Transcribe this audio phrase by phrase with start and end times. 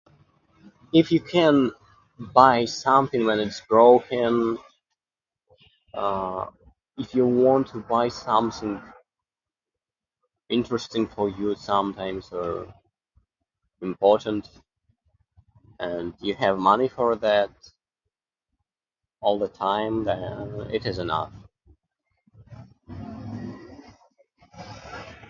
[0.91, 1.73] If you can
[2.17, 4.57] buy something when it's broken,
[5.93, 6.45] uh,
[6.97, 8.81] if you want to buy something
[10.49, 12.73] interesting for you sometimes, or
[13.81, 14.49] important,
[15.79, 17.51] and you have money for that
[19.21, 21.31] all the time, then it is enough.